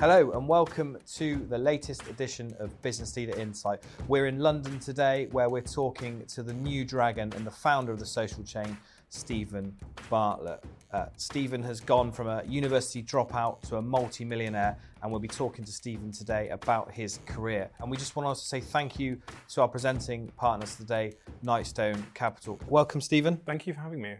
[0.00, 3.82] Hello and welcome to the latest edition of Business Leader Insight.
[4.08, 7.98] We're in London today where we're talking to the new dragon and the founder of
[7.98, 8.78] the social chain,
[9.10, 9.76] Steven
[10.08, 10.64] Bartlett.
[10.90, 15.66] Uh, Steven has gone from a university dropout to a multi-millionaire and we'll be talking
[15.66, 17.68] to Steven today about his career.
[17.80, 21.12] And we just want to say thank you to our presenting partners today,
[21.44, 22.58] Nightstone Capital.
[22.70, 23.36] Welcome, Steven.
[23.44, 24.14] Thank you for having me.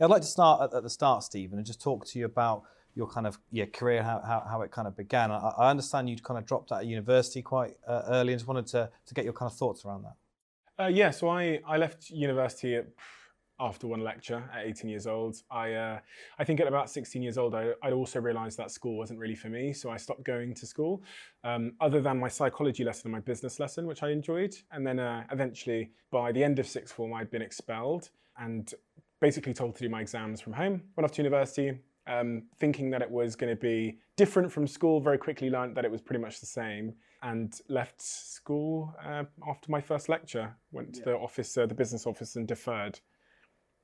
[0.00, 2.62] I'd like to start at, at the start, Steven, and just talk to you about
[2.94, 5.30] your kind of your career, how, how, how it kind of began.
[5.30, 8.48] I, I understand you'd kind of dropped out of university quite uh, early and just
[8.48, 10.84] wanted to, to get your kind of thoughts around that.
[10.84, 12.86] Uh, yeah, so I, I left university at,
[13.60, 15.36] after one lecture at 18 years old.
[15.50, 15.98] I, uh,
[16.38, 19.34] I think at about 16 years old, I, I'd also realized that school wasn't really
[19.34, 21.02] for me, so I stopped going to school,
[21.42, 24.54] um, other than my psychology lesson and my business lesson, which I enjoyed.
[24.70, 28.72] And then uh, eventually, by the end of sixth form, I'd been expelled and
[29.20, 30.82] basically told to do my exams from home.
[30.96, 31.76] Went off to university,
[32.08, 35.84] um, thinking that it was going to be different from school, very quickly learned that
[35.84, 40.56] it was pretty much the same, and left school uh, after my first lecture.
[40.72, 41.04] Went to yeah.
[41.06, 43.00] the office, uh, the business office, and deferred.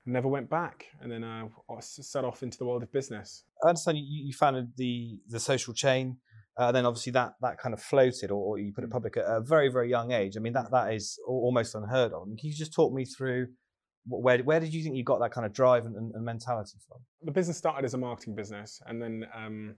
[0.07, 1.49] Never went back, and then uh,
[1.81, 3.45] set off into the world of business.
[3.65, 6.19] I understand you, you founded the the social chain.
[6.57, 8.93] Uh, then obviously that that kind of floated, or, or you put it mm.
[8.93, 10.37] public at a very very young age.
[10.37, 12.25] I mean that that is almost unheard of.
[12.25, 13.49] Can you just talk me through
[14.07, 16.99] where, where did you think you got that kind of drive and, and, mentality from?
[17.23, 19.75] The business started as a marketing business and then um,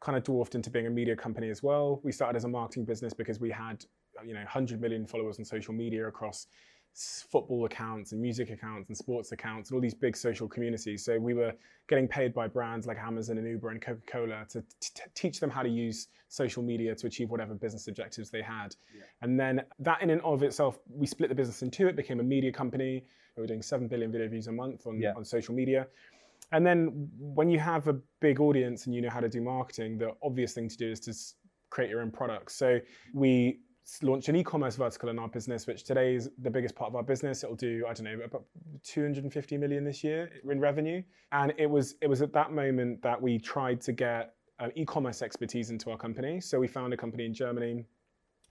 [0.00, 2.00] kind of dwarfed into being a media company as well.
[2.02, 3.84] We started as a marketing business because we had,
[4.24, 6.46] you know, 100 million followers on social media across
[6.94, 11.04] football accounts and music accounts and sports accounts and all these big social communities.
[11.04, 11.52] So we were
[11.88, 15.48] getting paid by brands like Amazon and Uber and Coca Cola to t- teach them
[15.48, 18.74] how to use social media to achieve whatever business objectives they had.
[18.94, 19.02] Yeah.
[19.22, 21.86] And then that in and of itself, we split the business in two.
[21.86, 23.04] It became a media company.
[23.38, 25.12] We were doing 7 billion video views a month on, yeah.
[25.16, 25.86] on social media.
[26.50, 29.98] And then when you have a big audience and you know how to do marketing,
[29.98, 31.14] the obvious thing to do is to
[31.70, 32.54] create your own products.
[32.54, 32.80] So
[33.14, 33.60] we
[34.02, 37.02] launched an e-commerce vertical in our business, which today is the biggest part of our
[37.02, 37.44] business.
[37.44, 38.44] It'll do, I don't know, about
[38.82, 41.02] 250 million this year in revenue.
[41.32, 45.22] And it was it was at that moment that we tried to get uh, e-commerce
[45.22, 46.40] expertise into our company.
[46.40, 47.84] So we found a company in Germany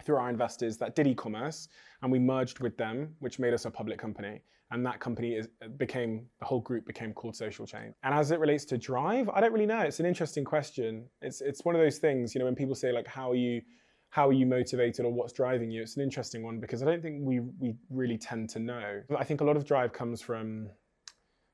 [0.03, 1.69] through our investors that did e-commerce,
[2.01, 4.41] and we merged with them, which made us a public company.
[4.69, 5.47] And that company is,
[5.77, 7.93] became the whole group became called Social Chain.
[8.03, 9.79] And as it relates to drive, I don't really know.
[9.79, 11.05] It's an interesting question.
[11.21, 13.61] It's it's one of those things, you know, when people say like, how are you
[14.09, 15.81] how are you motivated or what's driving you?
[15.81, 19.01] It's an interesting one because I don't think we we really tend to know.
[19.17, 20.69] I think a lot of drive comes from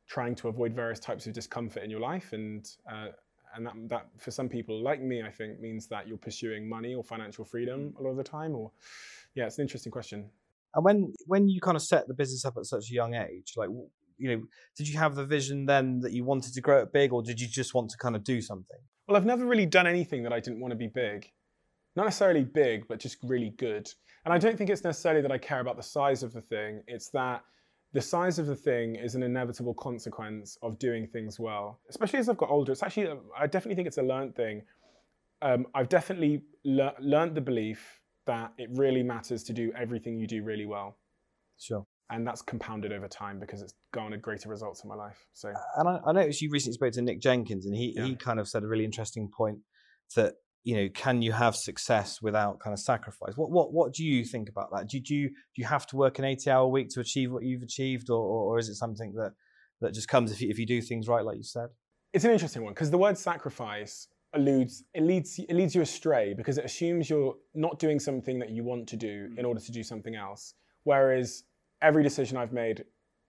[0.08, 3.08] trying to avoid various types of discomfort in your life, and uh,
[3.56, 6.96] and that that for some people like me, I think means that you're pursuing money
[6.96, 8.00] or financial freedom mm.
[8.00, 8.56] a lot of the time.
[8.56, 8.72] Or
[9.36, 10.30] yeah, it's an interesting question.
[10.76, 13.54] And when when you kind of set the business up at such a young age,
[13.56, 13.70] like
[14.18, 14.44] you know,
[14.78, 17.40] did you have the vision then that you wanted to grow it big, or did
[17.40, 18.78] you just want to kind of do something?
[19.08, 21.30] Well, I've never really done anything that I didn't want to be big
[21.96, 23.90] not necessarily big, but just really good.
[24.26, 26.82] And I don't think it's necessarily that I care about the size of the thing,
[26.88, 27.44] it's that
[27.94, 31.80] the size of the thing is an inevitable consequence of doing things well.
[31.90, 34.64] Especially as I've got older, it's actually, I definitely think it's a learned thing.
[35.42, 40.28] Um, I've definitely le- learned the belief that it really matters to do everything you
[40.28, 40.98] do really well.
[41.60, 41.86] Sure.
[42.10, 45.26] And that's compounded over time because it's garnered greater results in my life.
[45.34, 48.06] So, and I, I noticed you recently spoke to Nick Jenkins, and he yeah.
[48.06, 49.60] he kind of said a really interesting point
[50.16, 53.36] that you know, can you have success without kind of sacrifice?
[53.36, 54.88] What what what do you think about that?
[54.88, 57.44] Do, do you do you have to work an eighty hour week to achieve what
[57.44, 59.34] you've achieved, or, or, or is it something that
[59.82, 61.68] that just comes if you, if you do things right, like you said?
[62.14, 66.34] It's an interesting one because the word sacrifice alludes it leads it leads you astray
[66.34, 69.40] because it assumes you're not doing something that you want to do hmm.
[69.40, 70.54] in order to do something else.
[70.86, 71.44] Whereas
[71.82, 72.86] every decision I've made,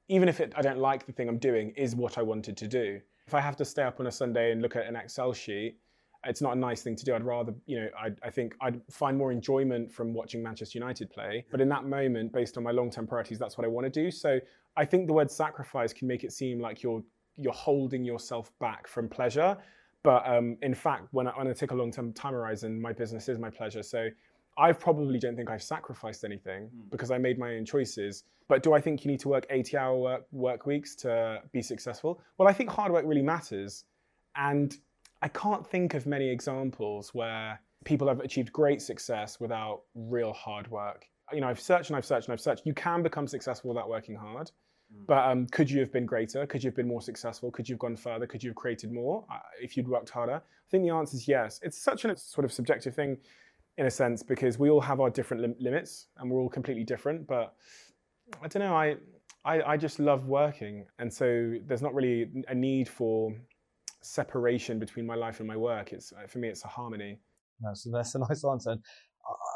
[0.08, 2.68] even if it, I don't like the thing I'm doing, is what I wanted to
[2.68, 3.00] do.
[3.26, 5.78] If I have to stay up on a Sunday and look at an Excel sheet,
[6.26, 7.14] it's not a nice thing to do.
[7.14, 11.10] I'd rather, you know, I, I think I'd find more enjoyment from watching Manchester United
[11.10, 11.44] play.
[11.50, 14.10] But in that moment, based on my long-term priorities, that's what I want to do.
[14.10, 14.38] So
[14.76, 17.02] I think the word sacrifice can make it seem like you're
[17.36, 19.56] you're holding yourself back from pleasure.
[20.04, 23.28] But um, in fact, when I, when I take a long-term time horizon, my business
[23.28, 23.82] is my pleasure.
[23.82, 24.08] So
[24.56, 26.90] I probably don't think I've sacrificed anything mm.
[26.90, 28.24] because I made my own choices.
[28.46, 31.62] But do I think you need to work 80 hour work, work weeks to be
[31.62, 32.20] successful?
[32.38, 33.84] Well, I think hard work really matters.
[34.36, 34.76] And
[35.24, 40.70] I can't think of many examples where people have achieved great success without real hard
[40.70, 41.06] work.
[41.32, 42.66] You know, I've searched and I've searched and I've searched.
[42.66, 44.50] You can become successful without working hard,
[44.94, 45.06] mm.
[45.06, 46.46] but um, could you have been greater?
[46.46, 47.50] Could you have been more successful?
[47.50, 48.26] Could you have gone further?
[48.26, 50.34] Could you have created more uh, if you'd worked harder?
[50.34, 51.58] I think the answer is yes.
[51.62, 53.16] It's such a sort of subjective thing
[53.78, 56.84] in a sense because we all have our different lim- limits and we're all completely
[56.84, 57.26] different.
[57.26, 57.54] But
[58.42, 58.76] I don't know.
[58.76, 58.96] I,
[59.46, 63.34] I I just love working, and so there's not really a need for
[64.04, 65.92] separation between my life and my work.
[65.92, 67.20] It's uh, for me, it's a harmony.
[67.60, 68.72] No, so that's a nice answer.
[68.72, 68.80] And,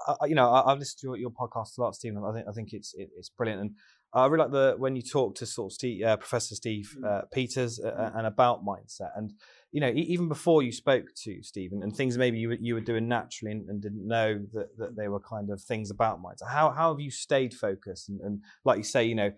[0.08, 2.22] uh, you know, I, have listened to your, your, podcast a lot, Steven.
[2.24, 3.70] I think I think it's it, it's brilliant, and
[4.14, 7.06] I really like the when you talk to sort of Steve, uh, Professor Steve mm.
[7.06, 8.18] uh, Peters uh, mm.
[8.18, 9.32] and about mindset, and
[9.70, 12.80] you know, even before you spoke to Stephen and things maybe you were, you were
[12.80, 16.48] doing naturally and, and, didn't know that, that they were kind of things about mindset.
[16.48, 19.30] How how have you stayed focused and, and like you say, you know,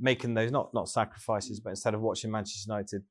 [0.00, 3.02] making those not not sacrifices, but instead of watching Manchester United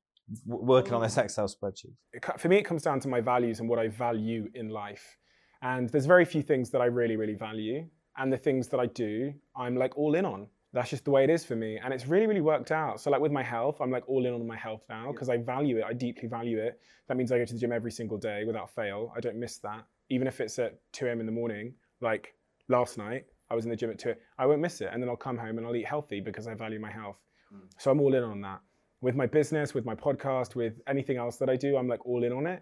[0.46, 1.94] working on this Excel spreadsheet?
[2.38, 5.18] For me, it comes down to my values and what I value in life.
[5.62, 7.86] And there's very few things that I really, really value.
[8.18, 10.46] And the things that I do, I'm like all in on.
[10.72, 11.78] That's just the way it is for me.
[11.82, 13.00] And it's really, really worked out.
[13.00, 15.38] So, like with my health, I'm like all in on my health now because I
[15.38, 15.84] value it.
[15.84, 16.78] I deeply value it.
[17.08, 19.12] That means I go to the gym every single day without fail.
[19.16, 19.84] I don't miss that.
[20.10, 21.20] Even if it's at 2 a.m.
[21.20, 22.34] in the morning, like
[22.68, 24.90] last night, I was in the gym at 2, I won't miss it.
[24.92, 27.18] And then I'll come home and I'll eat healthy because I value my health.
[27.54, 27.68] Mm.
[27.78, 28.60] So, I'm all in on that
[29.06, 32.24] with my business, with my podcast, with anything else that I do, I'm like all
[32.24, 32.60] in on it.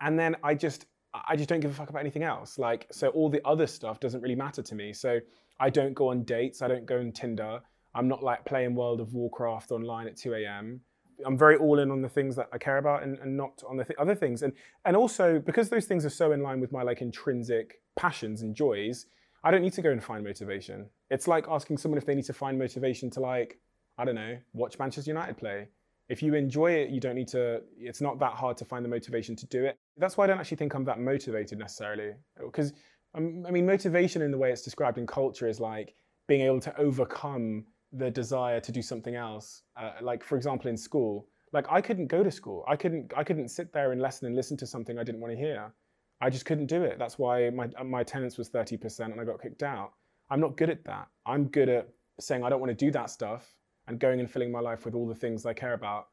[0.00, 2.60] And then I just I just don't give a fuck about anything else.
[2.60, 4.92] Like so all the other stuff doesn't really matter to me.
[4.92, 5.18] So
[5.58, 7.60] I don't go on dates, I don't go on Tinder.
[7.96, 10.80] I'm not like playing World of Warcraft online at 2 a.m.
[11.26, 13.76] I'm very all in on the things that I care about and, and not on
[13.76, 14.42] the th- other things.
[14.42, 14.52] And
[14.84, 18.54] and also because those things are so in line with my like intrinsic passions and
[18.54, 19.06] joys,
[19.42, 20.88] I don't need to go and find motivation.
[21.10, 23.58] It's like asking someone if they need to find motivation to like
[23.98, 25.66] I don't know, watch Manchester United play.
[26.10, 28.88] If you enjoy it, you don't need to, it's not that hard to find the
[28.88, 29.78] motivation to do it.
[29.96, 32.14] That's why I don't actually think I'm that motivated necessarily.
[32.36, 32.72] Because,
[33.14, 35.94] um, I mean, motivation in the way it's described in culture is like
[36.26, 39.62] being able to overcome the desire to do something else.
[39.76, 42.64] Uh, like, for example, in school, like I couldn't go to school.
[42.66, 45.32] I couldn't, I couldn't sit there and lesson and listen to something I didn't want
[45.32, 45.72] to hear.
[46.20, 46.98] I just couldn't do it.
[46.98, 49.92] That's why my, my attendance was 30% and I got kicked out.
[50.28, 51.06] I'm not good at that.
[51.24, 53.54] I'm good at saying I don't want to do that stuff
[53.90, 56.06] and going and filling my life with all the things I care about.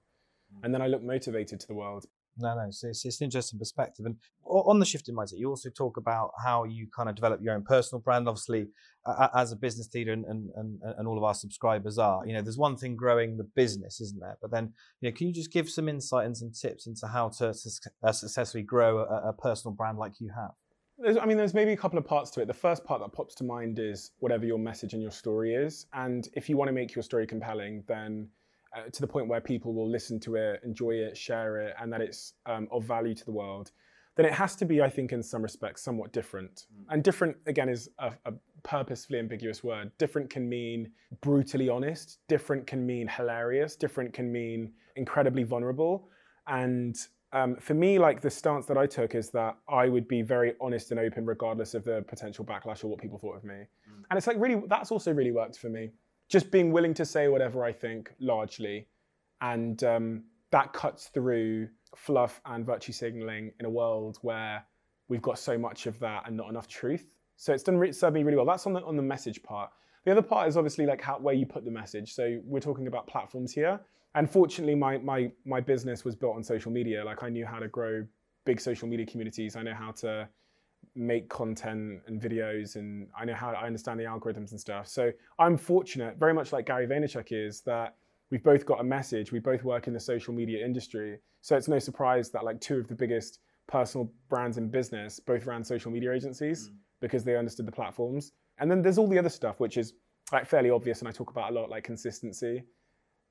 [0.53, 0.65] Mm.
[0.65, 2.05] And then I look motivated to the world.
[2.39, 4.05] No, no, so it's, it's, an interesting perspective.
[4.05, 4.15] And
[4.45, 7.55] on the shift in mindset, you also talk about how you kind of develop your
[7.55, 8.27] own personal brand.
[8.27, 8.67] Obviously,
[9.07, 12.33] uh, as a business leader, and, and, and, and all of our subscribers are, you
[12.33, 14.37] know, there's one thing growing the business, isn't there?
[14.39, 17.29] But then, you know, can you just give some insight and some tips into how
[17.39, 17.55] to
[18.03, 20.51] uh, successfully grow a, a personal brand like you have?
[20.99, 22.47] There's, I mean, there's maybe a couple of parts to it.
[22.47, 25.85] The first part that pops to mind is whatever your message and your story is.
[25.93, 28.27] And if you want to make your story compelling, then
[28.75, 31.93] uh, to the point where people will listen to it, enjoy it, share it, and
[31.93, 33.71] that it's um, of value to the world,
[34.15, 36.65] then it has to be, I think, in some respects, somewhat different.
[36.73, 36.85] Mm.
[36.89, 38.33] And different, again, is a, a
[38.63, 39.91] purposefully ambiguous word.
[39.99, 40.91] Different can mean
[41.21, 46.09] brutally honest, different can mean hilarious, different can mean incredibly vulnerable.
[46.47, 46.97] And
[47.33, 50.53] um, for me, like the stance that I took is that I would be very
[50.61, 53.55] honest and open, regardless of the potential backlash or what people thought of me.
[53.55, 54.03] Mm.
[54.09, 55.91] And it's like really, that's also really worked for me.
[56.29, 58.87] Just being willing to say whatever I think, largely,
[59.41, 64.63] and um, that cuts through fluff and virtue signaling in a world where
[65.09, 67.07] we've got so much of that and not enough truth.
[67.37, 68.45] So it's done re- served me really well.
[68.45, 69.69] That's on the on the message part.
[70.05, 72.13] The other part is obviously like how where you put the message.
[72.13, 73.79] So we're talking about platforms here
[74.17, 77.05] and fortunately my my my business was built on social media.
[77.05, 78.05] Like i knew how to grow
[78.45, 79.55] big social media communities.
[79.55, 80.27] I know how to
[80.95, 84.87] make content and videos and i know how i understand the algorithms and stuff.
[84.87, 87.95] So i'm fortunate very much like gary vaynerchuk is that
[88.31, 89.31] we've both got a message.
[89.31, 91.19] We both work in the social media industry.
[91.41, 95.45] So it's no surprise that like two of the biggest personal brands in business both
[95.45, 96.75] ran social media agencies mm.
[96.99, 98.31] because they understood the platforms.
[98.57, 99.93] And then there's all the other stuff which is
[100.31, 102.63] like fairly obvious and i talk about a lot like consistency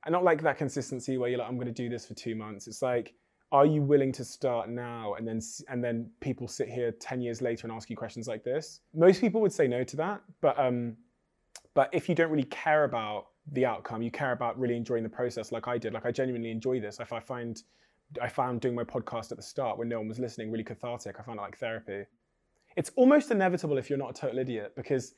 [0.06, 2.36] and not like that consistency where you're like, I'm going to do this for two
[2.36, 2.68] months.
[2.68, 3.14] It's like,
[3.52, 7.42] are you willing to start now and then and then people sit here 10 years
[7.42, 8.80] later and ask you questions like this?
[8.94, 10.96] Most people would say no to that, but um,
[11.74, 15.08] but if you don't really care about the outcome, you care about really enjoying the
[15.08, 15.92] process, like I did.
[15.92, 16.98] Like I genuinely enjoy this.
[17.00, 17.62] If I find
[18.22, 21.16] I found doing my podcast at the start when no one was listening really cathartic.
[21.18, 22.04] I found it like therapy.
[22.76, 25.14] It's almost inevitable if you're not a total idiot because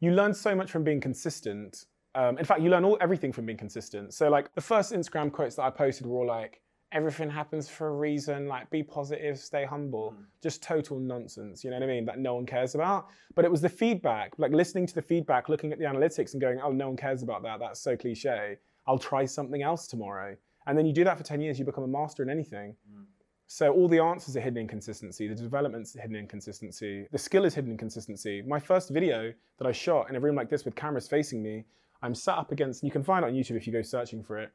[0.00, 1.84] you learn so much from being consistent
[2.16, 4.14] um, in fact, you learn all everything from being consistent.
[4.14, 7.88] So like the first Instagram quotes that I posted were all like, everything happens for
[7.88, 10.14] a reason, like be positive, stay humble.
[10.16, 10.24] Mm.
[10.42, 12.06] Just total nonsense, you know what I mean?
[12.06, 13.08] That no one cares about.
[13.34, 16.40] But it was the feedback, like listening to the feedback, looking at the analytics and
[16.40, 17.60] going, oh, no one cares about that.
[17.60, 18.56] That's so cliche.
[18.86, 20.36] I'll try something else tomorrow.
[20.66, 22.74] And then you do that for 10 years, you become a master in anything.
[22.90, 23.04] Mm.
[23.46, 27.44] So all the answers are hidden in consistency, the development's hidden in consistency, the skill
[27.44, 28.42] is hidden in consistency.
[28.42, 31.64] My first video that I shot in a room like this with cameras facing me
[32.02, 34.38] I'm sat up against, you can find it on YouTube if you go searching for
[34.38, 34.50] it,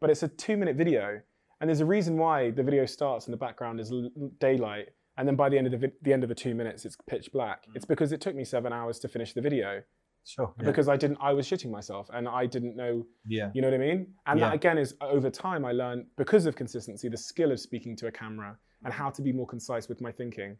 [0.00, 1.20] but it's a two minute video.
[1.60, 3.92] And there's a reason why the video starts and the background is
[4.40, 4.88] daylight.
[5.16, 6.96] And then by the end of the, vi- the end of the two minutes, it's
[7.08, 7.66] pitch black.
[7.66, 7.76] Mm.
[7.76, 9.82] It's because it took me seven hours to finish the video.
[10.24, 10.52] Sure.
[10.58, 10.66] Yeah.
[10.66, 13.50] Because I didn't, I was shitting myself and I didn't know, yeah.
[13.54, 14.08] you know what I mean?
[14.26, 14.48] And yeah.
[14.48, 18.08] that again is over time, I learned because of consistency, the skill of speaking to
[18.08, 20.58] a camera and how to be more concise with my thinking.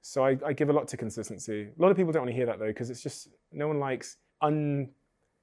[0.00, 1.68] So I, I give a lot to consistency.
[1.78, 3.78] A lot of people don't want to hear that though, because it's just no one
[3.78, 4.16] likes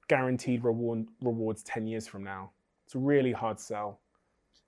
[0.08, 2.52] unguaranteed reward, rewards 10 years from now.
[2.86, 4.00] It's a really hard sell.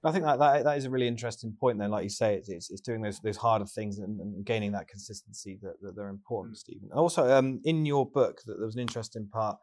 [0.05, 1.79] I think that, that that is a really interesting point.
[1.79, 4.71] Then, like you say, it's, it's, it's doing those those harder things and, and gaining
[4.73, 6.59] that consistency that, that they're important, mm.
[6.59, 6.89] Steven.
[6.91, 9.57] And also, um, in your book, that there was an interesting part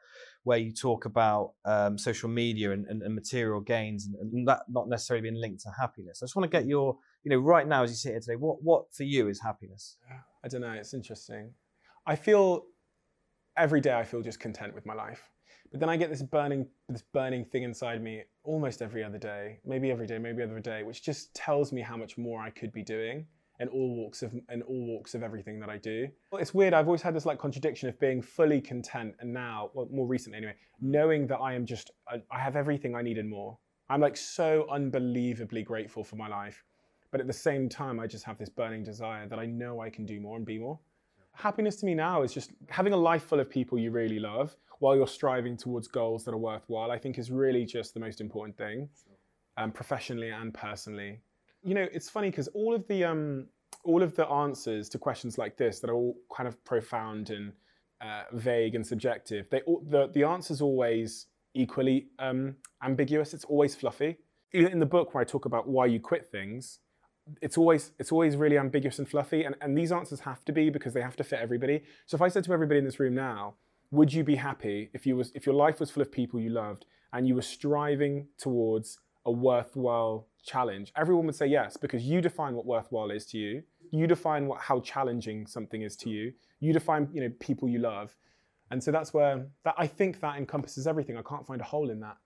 [0.43, 4.63] where you talk about um, social media and, and, and material gains, and, and, that
[4.67, 6.19] not necessarily being linked to happiness.
[6.21, 8.35] I just want to get your, you know, right now as you sit here today,
[8.35, 9.95] what what for you is happiness?
[10.43, 10.73] I don't know.
[10.73, 11.53] It's interesting.
[12.05, 12.65] I feel
[13.55, 15.29] every day I feel just content with my life.
[15.71, 19.59] But then I get this burning, this burning thing inside me almost every other day,
[19.65, 22.71] maybe every day, maybe every day, which just tells me how much more I could
[22.71, 23.25] be doing
[23.59, 26.07] in all walks of in all walks of everything that I do.
[26.31, 26.73] Well, it's weird.
[26.73, 30.37] I've always had this like contradiction of being fully content, and now, well, more recently
[30.37, 33.57] anyway, knowing that I am just I, I have everything I need and more.
[33.89, 36.63] I'm like so unbelievably grateful for my life,
[37.11, 39.89] but at the same time, I just have this burning desire that I know I
[39.89, 40.79] can do more and be more.
[41.35, 44.55] Happiness to me now is just having a life full of people you really love
[44.79, 48.21] while you're striving towards goals that are worthwhile, I think is really just the most
[48.21, 48.89] important thing,
[49.57, 51.19] um, professionally and personally.
[51.63, 53.47] You know, it's funny because all of the um,
[53.83, 57.53] all of the answers to questions like this that are all kind of profound and
[58.01, 63.33] uh, vague and subjective, they all, the the answer's always equally um, ambiguous.
[63.33, 64.17] It's always fluffy.
[64.53, 66.79] Even in the book where I talk about why you quit things,
[67.41, 69.43] it's always it's always really ambiguous and fluffy.
[69.43, 71.83] And, and these answers have to be because they have to fit everybody.
[72.05, 73.55] So if I said to everybody in this room now,
[73.91, 76.49] would you be happy if you was if your life was full of people you
[76.49, 80.91] loved and you were striving towards a worthwhile challenge?
[80.95, 83.63] Everyone would say yes because you define what worthwhile is to you.
[83.91, 86.33] You define what how challenging something is to you.
[86.59, 88.15] You define you know people you love,
[88.71, 91.17] and so that's where that I think that encompasses everything.
[91.17, 92.17] I can't find a hole in that.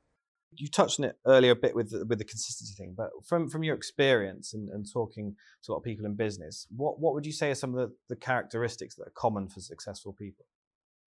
[0.55, 3.49] You touched on it earlier a bit with the, with the consistency thing, but from
[3.49, 7.13] from your experience and, and talking to a lot of people in business, what what
[7.13, 10.45] would you say are some of the, the characteristics that are common for successful people?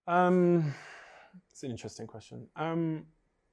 [0.07, 0.75] Um,
[1.51, 2.49] it's an interesting question.
[2.57, 3.07] Um,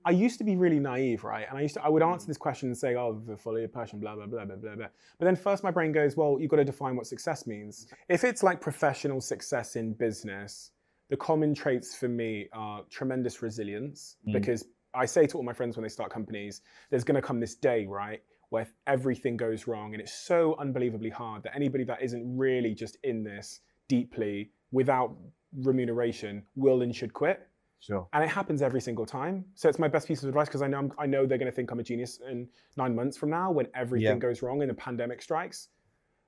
[0.05, 1.45] I used to be really naive, right?
[1.49, 2.27] And I used to, I would answer mm.
[2.27, 4.87] this question and say, oh, follow your passion, blah, blah, blah, blah, blah, blah.
[5.17, 7.87] But then first my brain goes, well, you've got to define what success means.
[8.07, 10.71] If it's like professional success in business,
[11.09, 14.33] the common traits for me are tremendous resilience mm.
[14.33, 14.65] because
[14.99, 17.55] I say to all my friends when they start companies, there's going to come this
[17.55, 19.93] day, right, where everything goes wrong.
[19.93, 25.15] And it's so unbelievably hard that anybody that isn't really just in this deeply without
[25.61, 27.47] remuneration will and should quit.
[27.79, 28.09] Sure.
[28.11, 29.45] And it happens every single time.
[29.55, 31.49] So it's my best piece of advice because I know I'm, i know they're going
[31.49, 34.27] to think I'm a genius in nine months from now when everything yeah.
[34.27, 35.69] goes wrong and the pandemic strikes.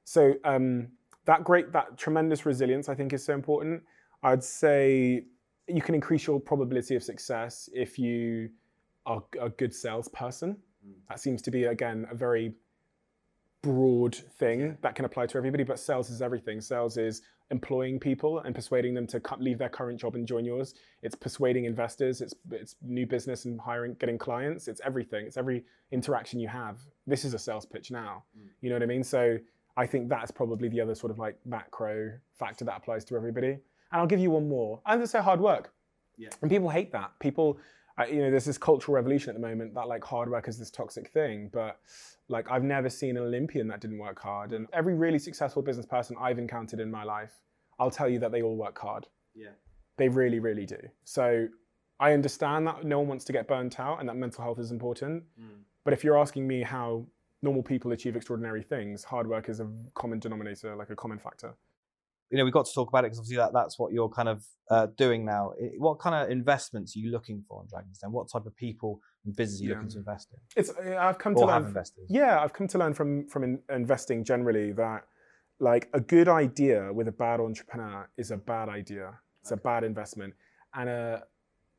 [0.05, 0.87] So um,
[1.25, 3.83] that great, that tremendous resilience, I think, is so important.
[4.23, 5.25] I'd say
[5.67, 8.49] you can increase your probability of success if you
[9.05, 10.57] are a good salesperson.
[10.85, 10.93] Mm.
[11.09, 12.53] That seems to be again a very
[13.61, 16.61] broad thing that can apply to everybody, but sales is everything.
[16.61, 20.73] Sales is employing people and persuading them to leave their current job and join yours.
[21.03, 22.21] It's persuading investors.
[22.21, 24.67] It's it's new business and hiring, getting clients.
[24.67, 25.25] It's everything.
[25.25, 26.79] It's every interaction you have.
[27.05, 28.23] This is a sales pitch now.
[28.37, 28.47] Mm.
[28.61, 29.03] You know what I mean?
[29.03, 29.37] So
[29.77, 33.51] I think that's probably the other sort of like macro factor that applies to everybody.
[33.91, 34.81] And I'll give you one more.
[34.85, 35.73] And it's gonna hard work.
[36.17, 36.29] Yeah.
[36.41, 37.11] And people hate that.
[37.19, 37.57] People,
[38.01, 40.57] uh, you know, there's this cultural revolution at the moment that like hard work is
[40.57, 41.79] this toxic thing, but
[42.29, 44.53] like I've never seen an Olympian that didn't work hard.
[44.53, 47.33] And every really successful business person I've encountered in my life,
[47.79, 49.07] I'll tell you that they all work hard.
[49.35, 49.49] Yeah.
[49.97, 50.79] They really, really do.
[51.03, 51.47] So
[51.99, 54.71] I understand that no one wants to get burnt out and that mental health is
[54.71, 55.23] important.
[55.39, 55.61] Mm.
[55.83, 57.05] But if you're asking me how
[57.41, 61.55] normal people achieve extraordinary things, hard work is a common denominator, like a common factor
[62.31, 64.29] you know, we got to talk about it because obviously that, that's what you're kind
[64.29, 65.51] of uh, doing now.
[65.77, 68.11] What kind of investments are you looking for in Dragon's Den?
[68.13, 69.75] What type of people and business are you yeah.
[69.75, 70.39] looking to invest in?
[70.55, 71.65] It's I've come or to learn.
[71.65, 72.05] Investors.
[72.09, 75.03] Yeah, I've come to learn from from in, investing generally that
[75.59, 79.13] like a good idea with a bad entrepreneur is a bad idea.
[79.41, 79.59] It's okay.
[79.59, 80.33] a bad investment,
[80.73, 81.23] and a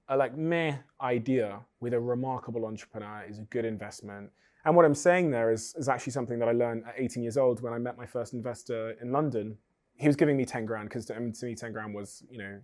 [0.08, 4.30] a like meh idea with a remarkable entrepreneur is a good investment.
[4.64, 7.36] And what I'm saying there is, is actually something that I learned at 18 years
[7.36, 9.56] old when I met my first investor in London
[9.96, 12.58] he was giving me 10 grand because to, to, me 10 grand was you know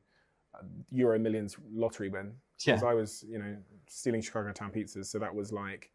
[0.90, 2.32] euro millions lottery win.
[2.56, 2.88] Because yeah.
[2.88, 3.56] i was you know
[3.86, 5.90] stealing chicago town pizzas so that was like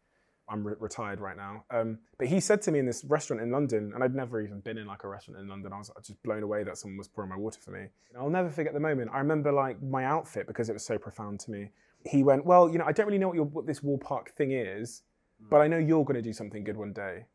[0.48, 1.64] i'm re- retired right now.
[1.70, 4.60] Um, but he said to me in this restaurant in london and i'd never even
[4.60, 5.72] been in like a restaurant in london.
[5.72, 7.80] I was just blown away that someone was pouring my water for me.
[7.80, 9.10] And i'll never forget the moment.
[9.12, 11.70] I remember like my outfit because it was so profound to me.
[12.06, 14.52] He went well you know i don't really know what, your, what this Wallpark thing
[14.52, 15.02] is
[15.50, 17.26] but i know you're going to do something good one day.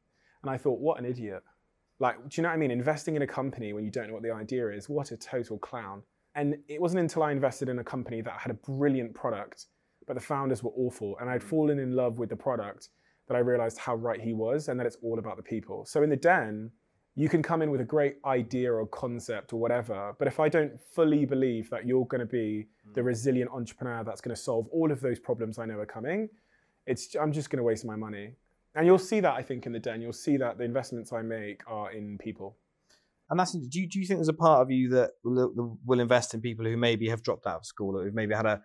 [0.42, 1.44] And i thought what an idiot
[2.00, 2.72] like, do you know what I mean?
[2.72, 5.58] Investing in a company when you don't know what the idea is, what a total
[5.60, 6.02] clown.
[6.36, 9.66] And it wasn't until I invested in a company that had a brilliant product,
[10.08, 11.50] but the founders were awful, and I'd mm.
[11.50, 12.90] fallen in love with the product
[13.28, 15.86] that I realized how right he was and that it's all about the people.
[15.86, 16.72] So in the den,
[17.16, 20.50] you can come in with a great idea or concept or whatever, but if I
[20.50, 22.94] don't fully believe that you're going to be mm.
[22.94, 26.30] the resilient entrepreneur that's going to solve all of those problems I know are coming,
[26.88, 28.32] it's I'm just going to waste my money.
[28.76, 30.02] And you'll see that I think in the den.
[30.02, 32.58] You'll see that the investments I make are in people.
[33.30, 36.00] And that's do you, do you think there's a part of you that will, will
[36.00, 38.62] invest in people who maybe have dropped out of school or who've maybe had a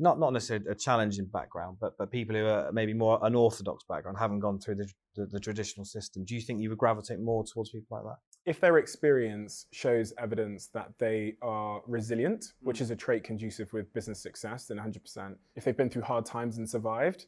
[0.00, 4.16] not not necessarily a challenging background, but but people who are maybe more unorthodox background,
[4.18, 6.24] haven't gone through the, the, the traditional system.
[6.24, 8.18] Do you think you would gravitate more towards people like that?
[8.50, 12.52] If their experience shows evidence that they are resilient, mm.
[12.60, 15.34] which is a trait conducive with business success, then 100%.
[15.56, 17.26] If they've been through hard times and survived,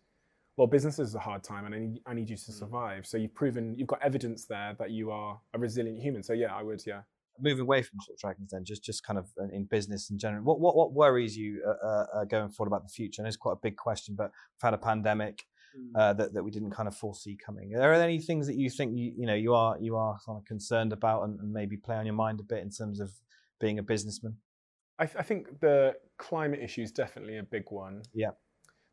[0.60, 2.58] well, business is a hard time, and I need, I need you to mm.
[2.58, 3.06] survive.
[3.06, 6.22] So you've proven you've got evidence there that you are a resilient human.
[6.22, 6.82] So yeah, I would.
[6.86, 7.00] Yeah
[7.42, 10.18] moving away from sort of dragons then just just kind of uh, in business in
[10.18, 13.26] general what what, what worries you uh, uh, uh, going forward about the future and
[13.26, 15.98] it's quite a big question but we've had a pandemic mm.
[15.98, 18.68] uh, that, that we didn't kind of foresee coming are there any things that you
[18.68, 21.78] think you you know you are you are kind of concerned about and, and maybe
[21.78, 23.10] play on your mind a bit in terms of
[23.58, 24.36] being a businessman
[24.98, 28.32] I, th- I think the climate issue is definitely a big one yeah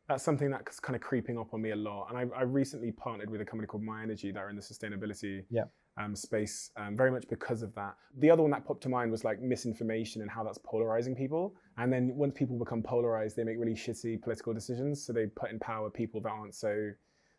[0.08, 2.08] that's something that's kind of creeping up on me a lot.
[2.08, 5.44] And I, I recently partnered with a company called myenergi that are in the sustainability
[5.50, 5.64] yeah
[5.98, 7.96] um, space um, very much because of that.
[8.18, 11.54] The other one that popped to mind was like misinformation and how that's polarizing people.
[11.76, 15.04] And then once people become polarized, they make really shitty political decisions.
[15.04, 16.90] So they put in power people that aren't so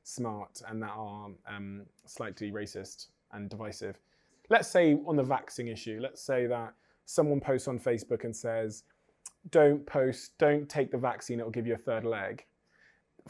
[0.03, 3.97] smart and that are um, slightly racist and divisive.
[4.49, 6.73] Let's say on the vaccine issue, let's say that
[7.05, 8.83] someone posts on Facebook and says,
[9.51, 12.45] don't post, don't take the vaccine, it'll give you a third leg.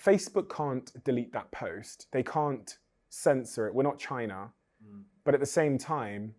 [0.03, 2.07] Facebook can't delete that post.
[2.11, 2.77] They can't
[3.09, 3.73] censor it.
[3.73, 4.51] We're not China.
[4.83, 5.03] Mm.
[5.25, 6.33] But at the same time,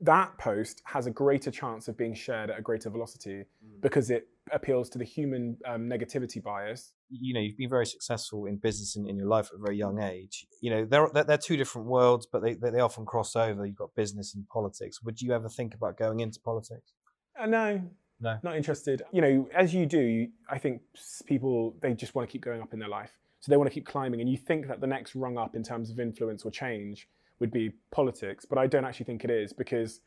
[0.00, 3.80] that post has a greater chance of being shared at a greater velocity mm.
[3.80, 6.92] because it appeals to the human um, negativity bias.
[7.10, 9.76] You know, you've been very successful in business in, in your life at a very
[9.76, 10.46] young age.
[10.60, 13.66] You know, they're, they're two different worlds, but they, they often cross over.
[13.66, 15.02] You've got business and politics.
[15.02, 16.92] Would you ever think about going into politics?
[17.38, 17.82] Uh, no,
[18.22, 19.02] no, not interested.
[19.12, 20.80] You know, as you do, I think
[21.26, 23.74] people they just want to keep going up in their life, so they want to
[23.74, 26.50] keep climbing, and you think that the next rung up in terms of influence or
[26.50, 27.08] change
[27.40, 30.00] would be politics, but I don't actually think it is because,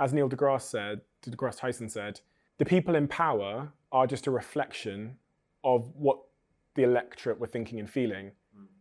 [0.00, 2.20] as Neil deGrasse said, deGrasse Tyson said,
[2.58, 5.16] the people in power are just a reflection
[5.62, 6.18] of what
[6.74, 8.32] the electorate were thinking and feeling.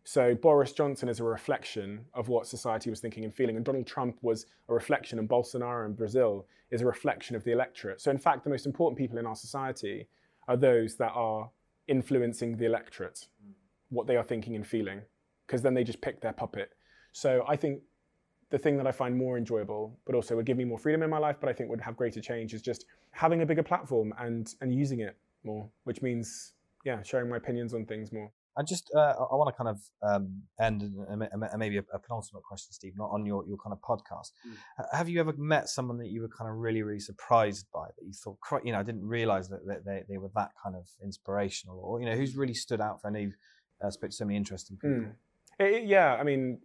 [0.03, 3.87] So Boris Johnson is a reflection of what society was thinking and feeling, and Donald
[3.87, 8.01] Trump was a reflection, and Bolsonaro in Brazil is a reflection of the electorate.
[8.01, 10.07] So in fact, the most important people in our society
[10.47, 11.49] are those that are
[11.87, 13.27] influencing the electorate,
[13.89, 15.01] what they are thinking and feeling,
[15.47, 16.73] because then they just pick their puppet.
[17.13, 17.81] So I think
[18.49, 21.09] the thing that I find more enjoyable, but also would give me more freedom in
[21.09, 24.13] my life, but I think would have greater change is just having a bigger platform
[24.19, 28.29] and and using it more, which means yeah, sharing my opinions on things more.
[28.55, 31.25] I just uh, I want to kind of um, end and
[31.57, 34.31] maybe a, a, penultimate question, Steve, not on your, your kind of podcast.
[34.47, 34.85] Mm.
[34.91, 38.05] Have you ever met someone that you were kind of really really surprised by that
[38.05, 40.87] you thought, you know, I didn't realize that, that they, they were that kind of
[41.03, 43.07] inspirational, or you know, who's really stood out for?
[43.07, 43.37] I know you've
[43.83, 44.97] uh, spoke to so many interesting people.
[44.97, 45.13] Mm.
[45.59, 46.59] It, yeah, I mean,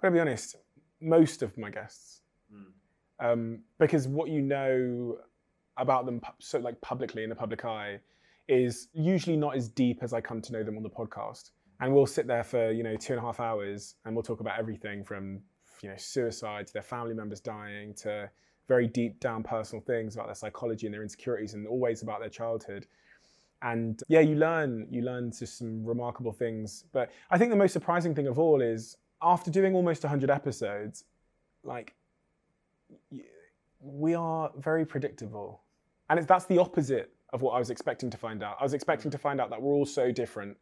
[0.00, 0.56] gotta be honest.
[1.00, 2.66] Most of my guests, mm.
[3.20, 5.18] um, because what you know
[5.76, 7.98] about them, so like publicly in the public eye,
[8.48, 11.50] is usually not as deep as I come to know them on the podcast.
[11.80, 14.40] And we'll sit there for you know two and a half hours, and we'll talk
[14.40, 15.40] about everything from
[15.82, 18.30] you know suicide to their family members dying to
[18.68, 22.28] very deep down personal things about their psychology and their insecurities, and always about their
[22.28, 22.86] childhood.
[23.62, 26.84] And yeah you learn you learn just some remarkable things.
[26.92, 31.04] But i think the most surprising thing of all is after doing almost 100 episodes
[31.62, 31.94] like
[33.80, 35.62] we are very predictable.
[36.10, 39.10] And that's the opposite of what i was expecting to find out i was expecting
[39.10, 39.12] mm.
[39.12, 40.56] to find out that we're all so different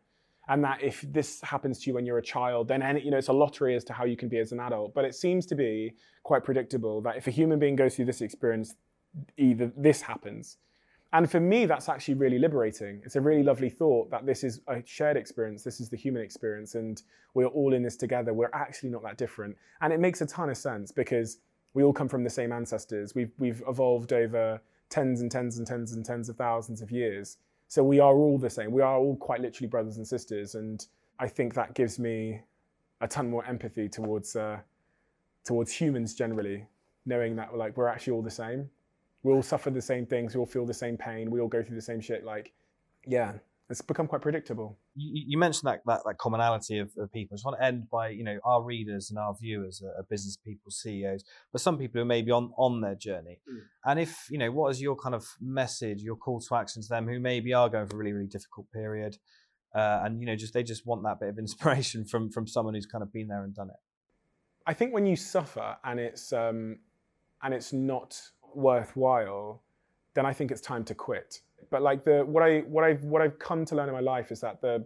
[0.48, 3.18] and that if this happens to you when you're a child then any, you know
[3.18, 5.46] it's a lottery as to how you can be as an adult but it seems
[5.46, 5.92] to be
[6.24, 8.74] quite predictable that if a human being goes through this experience
[9.36, 10.56] either this happens
[11.14, 13.02] and for me, that's actually really liberating.
[13.04, 15.62] It's a really lovely thought that this is a shared experience.
[15.62, 17.02] This is the human experience, and
[17.34, 18.32] we're all in this together.
[18.32, 19.56] We're actually not that different.
[19.82, 21.38] And it makes a ton of sense because
[21.74, 23.14] we all come from the same ancestors.
[23.14, 24.60] We've, we've evolved over
[24.92, 27.38] tens and tens and tens and tens of thousands of years.
[27.68, 28.70] So we are all the same.
[28.70, 30.54] We are all quite literally brothers and sisters.
[30.54, 30.86] And
[31.18, 32.42] I think that gives me
[33.00, 34.58] a ton more empathy towards, uh,
[35.44, 36.66] towards humans generally,
[37.06, 38.70] knowing that like we're actually all the same
[39.22, 41.62] we all suffer the same things, we all feel the same pain, we all go
[41.62, 42.24] through the same shit.
[42.24, 42.52] Like,
[43.06, 43.34] yeah,
[43.70, 44.78] it's become quite predictable.
[44.94, 47.34] You, you mentioned that, that, that commonality of, of, people.
[47.34, 50.04] I just want to end by, you know, our readers and our viewers are, are
[50.04, 53.40] business people, CEOs, but some people who may be on, on their journey.
[53.50, 53.60] Mm.
[53.84, 56.88] And if, you know, what is your kind of message, your call to action to
[56.88, 59.16] them who maybe are going for a really, really difficult period?
[59.74, 62.74] Uh, and, you know, just they just want that bit of inspiration from, from someone
[62.74, 63.76] who's kind of been there and done it.
[64.66, 66.78] I think when you suffer and it's um,
[67.42, 68.20] and it's not
[68.54, 69.62] worthwhile,
[70.14, 71.40] then I think it's time to quit.
[71.70, 74.32] But like the what I what I what I've come to learn in my life
[74.32, 74.84] is that the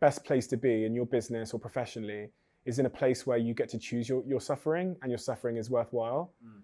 [0.00, 2.30] best place to be in your business or professionally
[2.64, 5.56] is in a place where you get to choose your, your suffering and your suffering
[5.56, 6.32] is worthwhile.
[6.44, 6.60] Mm.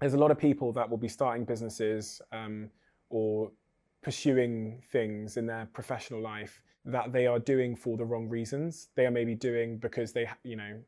[0.00, 2.70] There's a lot of people that will be starting businesses um,
[3.10, 3.50] or
[4.02, 8.88] pursuing things in their professional life that they are doing for the wrong reasons.
[8.94, 10.78] They are maybe doing because they, you know,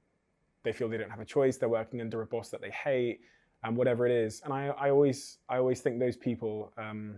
[0.63, 1.57] they feel they don't have a choice.
[1.57, 3.21] They're working under a boss that they hate,
[3.65, 4.41] and whatever it is.
[4.45, 7.17] And I, I always, I always think those people um,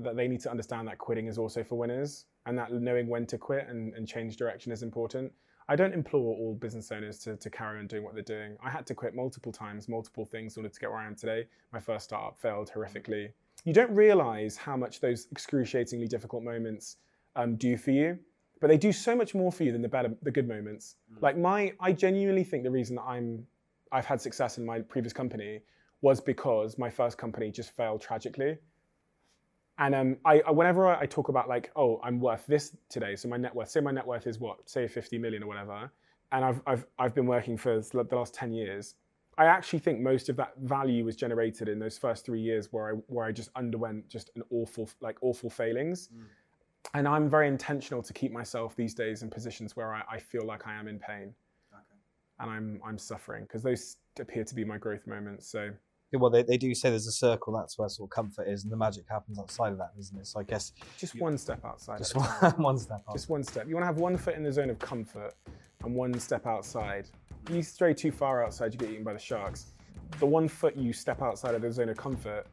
[0.00, 3.26] that they need to understand that quitting is also for winners, and that knowing when
[3.26, 5.32] to quit and, and change direction is important.
[5.68, 8.56] I don't implore all business owners to, to carry on doing what they're doing.
[8.62, 11.14] I had to quit multiple times, multiple things in order to get where I am
[11.14, 11.46] today.
[11.72, 13.30] My first startup failed horrifically.
[13.64, 16.96] You don't realize how much those excruciatingly difficult moments
[17.36, 18.18] um, do for you,
[18.60, 20.96] but they do so much more for you than the better, the good moments.
[21.14, 21.22] Mm.
[21.22, 23.46] Like my, I genuinely think the reason that I'm,
[23.92, 25.60] I've had success in my previous company
[26.00, 28.58] was because my first company just failed tragically.
[29.82, 33.36] And um, I, whenever I talk about like, oh, I'm worth this today, so my
[33.36, 35.90] net worth, say my net worth is what, say 50 million or whatever,
[36.30, 38.94] and I've, I've, I've been working for the last 10 years,
[39.38, 42.90] I actually think most of that value was generated in those first three years where
[42.90, 46.10] I, where I just underwent just an awful, like awful failings.
[46.14, 46.26] Mm.
[46.94, 50.46] And I'm very intentional to keep myself these days in positions where I, I feel
[50.46, 51.34] like I am in pain
[51.72, 51.98] okay.
[52.38, 55.48] and I'm, I'm suffering because those appear to be my growth moments.
[55.48, 55.70] So
[56.20, 57.52] well, they, they do say there's a circle.
[57.52, 60.26] That's where sort of comfort is, and the magic happens outside of that, isn't it?
[60.26, 61.98] So I guess just one step outside.
[61.98, 62.98] Just one, one step.
[63.00, 63.12] Outside.
[63.12, 63.66] Just one step.
[63.68, 65.34] You want to have one foot in the zone of comfort
[65.84, 67.08] and one step outside.
[67.50, 69.72] You stray too far outside, you get eaten by the sharks.
[70.18, 72.46] The one foot you step outside of the zone of comfort,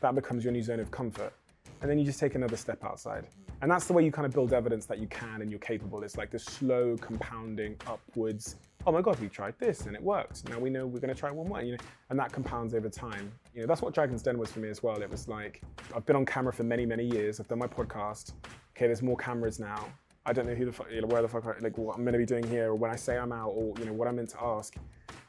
[0.00, 1.32] that becomes your new zone of comfort,
[1.80, 3.26] and then you just take another step outside.
[3.62, 6.02] And that's the way you kind of build evidence that you can and you're capable.
[6.02, 10.48] It's like the slow compounding upwards oh my god, we tried this and it worked.
[10.48, 11.78] Now we know we're going to try one more, you know,
[12.10, 13.32] and that compounds over time.
[13.52, 15.02] You know, that's what Dragon's Den was for me as well.
[15.02, 15.60] It was like
[15.94, 17.40] I've been on camera for many, many years.
[17.40, 18.32] I've done my podcast.
[18.76, 19.86] Okay, there's more cameras now.
[20.24, 22.12] I don't know who the fuck, you know, where the fuck, like what I'm going
[22.12, 24.16] to be doing here, or when I say I'm out, or you know what I'm
[24.16, 24.76] meant to ask.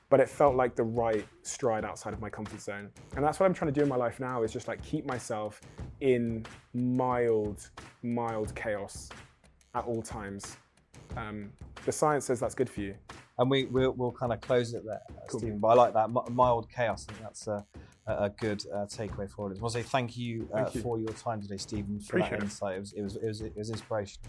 [0.10, 3.46] But it felt like the right stride outside of my comfort zone, and that's what
[3.46, 4.44] I'm trying to do in my life now.
[4.44, 5.62] Is just like keep myself
[6.02, 7.70] in mild,
[8.04, 9.10] mild chaos
[9.76, 10.58] at all times.
[11.18, 11.52] Um,
[11.86, 12.96] the science says that's good for you
[13.40, 15.40] and we we'll, we'll kind of close it there, cool.
[15.40, 15.60] Steven.
[15.60, 17.06] But I like that mild chaos.
[17.08, 17.66] I think that's a,
[18.08, 19.58] a good uh, takeaway for it.
[19.58, 22.18] I want to say thank you, uh, thank you, for your time today, Steven, for
[22.18, 22.78] Appreciate that insight.
[22.78, 24.28] It was, it was, it was, it was inspirational.